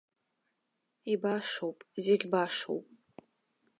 Ибашоуп, 1.11 1.77
зегь 2.03 2.25
башоуп. 2.31 2.85